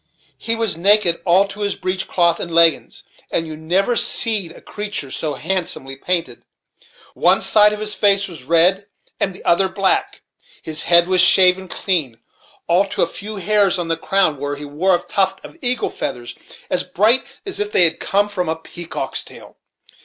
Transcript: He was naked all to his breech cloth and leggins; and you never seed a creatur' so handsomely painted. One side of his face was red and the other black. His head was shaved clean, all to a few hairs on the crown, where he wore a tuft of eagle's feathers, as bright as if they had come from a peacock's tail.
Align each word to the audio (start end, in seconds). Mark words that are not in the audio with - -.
He 0.39 0.55
was 0.55 0.75
naked 0.75 1.21
all 1.25 1.47
to 1.47 1.59
his 1.59 1.75
breech 1.75 2.07
cloth 2.07 2.39
and 2.39 2.49
leggins; 2.49 3.03
and 3.29 3.45
you 3.45 3.55
never 3.55 3.95
seed 3.95 4.51
a 4.51 4.59
creatur' 4.59 5.11
so 5.11 5.35
handsomely 5.35 5.95
painted. 5.95 6.41
One 7.13 7.39
side 7.39 7.71
of 7.71 7.79
his 7.79 7.93
face 7.93 8.27
was 8.27 8.41
red 8.41 8.87
and 9.19 9.31
the 9.31 9.45
other 9.45 9.69
black. 9.69 10.23
His 10.63 10.81
head 10.81 11.07
was 11.07 11.21
shaved 11.21 11.69
clean, 11.69 12.17
all 12.65 12.85
to 12.87 13.03
a 13.03 13.07
few 13.07 13.35
hairs 13.35 13.77
on 13.77 13.89
the 13.89 13.95
crown, 13.95 14.37
where 14.37 14.55
he 14.55 14.65
wore 14.65 14.95
a 14.95 14.99
tuft 15.03 15.45
of 15.45 15.55
eagle's 15.61 15.99
feathers, 15.99 16.33
as 16.71 16.81
bright 16.83 17.23
as 17.45 17.59
if 17.59 17.71
they 17.71 17.83
had 17.83 17.99
come 17.99 18.27
from 18.27 18.49
a 18.49 18.55
peacock's 18.55 19.21
tail. 19.21 19.57